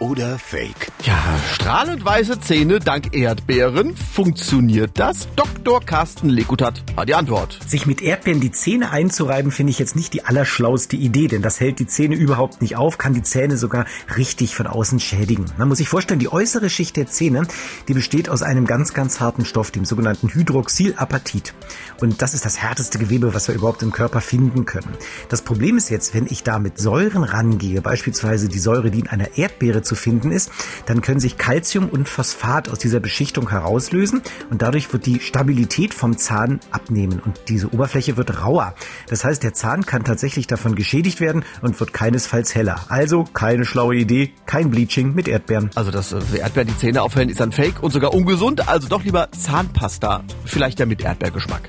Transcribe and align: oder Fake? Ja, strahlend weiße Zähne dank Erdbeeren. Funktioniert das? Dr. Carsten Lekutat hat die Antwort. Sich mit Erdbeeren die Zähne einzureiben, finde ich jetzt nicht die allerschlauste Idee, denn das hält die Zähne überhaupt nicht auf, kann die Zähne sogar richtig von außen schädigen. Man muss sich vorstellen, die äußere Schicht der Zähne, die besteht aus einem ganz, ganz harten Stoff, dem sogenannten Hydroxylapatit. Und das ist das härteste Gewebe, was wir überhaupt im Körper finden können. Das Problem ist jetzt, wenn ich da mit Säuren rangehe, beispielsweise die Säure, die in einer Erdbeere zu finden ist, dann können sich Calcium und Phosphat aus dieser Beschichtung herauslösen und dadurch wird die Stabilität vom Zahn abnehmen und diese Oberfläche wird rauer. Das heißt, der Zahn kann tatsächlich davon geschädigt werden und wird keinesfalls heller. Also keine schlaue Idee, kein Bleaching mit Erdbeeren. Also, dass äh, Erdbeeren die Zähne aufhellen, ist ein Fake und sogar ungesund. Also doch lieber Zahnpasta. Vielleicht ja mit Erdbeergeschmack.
oder 0.00 0.38
Fake? 0.38 0.90
Ja, 1.04 1.22
strahlend 1.52 2.04
weiße 2.04 2.40
Zähne 2.40 2.78
dank 2.78 3.14
Erdbeeren. 3.14 3.94
Funktioniert 3.94 4.92
das? 4.94 5.28
Dr. 5.36 5.80
Carsten 5.80 6.28
Lekutat 6.28 6.82
hat 6.96 7.08
die 7.08 7.14
Antwort. 7.14 7.58
Sich 7.66 7.86
mit 7.86 8.02
Erdbeeren 8.02 8.40
die 8.40 8.50
Zähne 8.50 8.90
einzureiben, 8.90 9.52
finde 9.52 9.70
ich 9.70 9.78
jetzt 9.78 9.96
nicht 9.96 10.12
die 10.14 10.24
allerschlauste 10.24 10.96
Idee, 10.96 11.28
denn 11.28 11.42
das 11.42 11.60
hält 11.60 11.78
die 11.78 11.86
Zähne 11.86 12.16
überhaupt 12.16 12.60
nicht 12.62 12.76
auf, 12.76 12.98
kann 12.98 13.14
die 13.14 13.22
Zähne 13.22 13.56
sogar 13.56 13.86
richtig 14.16 14.54
von 14.54 14.66
außen 14.66 15.00
schädigen. 15.00 15.44
Man 15.58 15.68
muss 15.68 15.78
sich 15.78 15.88
vorstellen, 15.88 16.20
die 16.20 16.32
äußere 16.32 16.70
Schicht 16.70 16.96
der 16.96 17.06
Zähne, 17.06 17.46
die 17.88 17.94
besteht 17.94 18.28
aus 18.28 18.42
einem 18.42 18.66
ganz, 18.66 18.94
ganz 18.94 19.20
harten 19.20 19.44
Stoff, 19.44 19.70
dem 19.70 19.84
sogenannten 19.84 20.28
Hydroxylapatit. 20.28 21.54
Und 22.00 22.22
das 22.22 22.34
ist 22.34 22.44
das 22.44 22.58
härteste 22.58 22.98
Gewebe, 22.98 23.34
was 23.34 23.48
wir 23.48 23.54
überhaupt 23.54 23.82
im 23.82 23.92
Körper 23.92 24.20
finden 24.20 24.64
können. 24.64 24.94
Das 25.28 25.42
Problem 25.42 25.76
ist 25.76 25.90
jetzt, 25.90 26.14
wenn 26.14 26.26
ich 26.26 26.42
da 26.42 26.58
mit 26.58 26.78
Säuren 26.78 27.22
rangehe, 27.22 27.82
beispielsweise 27.82 28.48
die 28.48 28.58
Säure, 28.58 28.90
die 28.90 29.00
in 29.00 29.06
einer 29.06 29.36
Erdbeere 29.36 29.82
zu 29.90 29.96
finden 29.96 30.30
ist, 30.30 30.52
dann 30.86 31.02
können 31.02 31.18
sich 31.18 31.36
Calcium 31.36 31.88
und 31.88 32.08
Phosphat 32.08 32.68
aus 32.68 32.78
dieser 32.78 33.00
Beschichtung 33.00 33.50
herauslösen 33.50 34.22
und 34.48 34.62
dadurch 34.62 34.92
wird 34.92 35.04
die 35.04 35.18
Stabilität 35.18 35.94
vom 35.94 36.16
Zahn 36.16 36.60
abnehmen 36.70 37.18
und 37.18 37.40
diese 37.48 37.72
Oberfläche 37.72 38.16
wird 38.16 38.40
rauer. 38.44 38.74
Das 39.08 39.24
heißt, 39.24 39.42
der 39.42 39.52
Zahn 39.52 39.84
kann 39.84 40.04
tatsächlich 40.04 40.46
davon 40.46 40.76
geschädigt 40.76 41.20
werden 41.20 41.44
und 41.60 41.80
wird 41.80 41.92
keinesfalls 41.92 42.54
heller. 42.54 42.84
Also 42.88 43.24
keine 43.24 43.64
schlaue 43.64 43.96
Idee, 43.96 44.32
kein 44.46 44.70
Bleaching 44.70 45.12
mit 45.12 45.26
Erdbeeren. 45.26 45.70
Also, 45.74 45.90
dass 45.90 46.12
äh, 46.12 46.20
Erdbeeren 46.38 46.68
die 46.68 46.78
Zähne 46.78 47.02
aufhellen, 47.02 47.28
ist 47.28 47.42
ein 47.42 47.50
Fake 47.50 47.82
und 47.82 47.90
sogar 47.90 48.14
ungesund. 48.14 48.68
Also 48.68 48.86
doch 48.86 49.02
lieber 49.02 49.28
Zahnpasta. 49.32 50.22
Vielleicht 50.44 50.78
ja 50.78 50.86
mit 50.86 51.02
Erdbeergeschmack. 51.02 51.68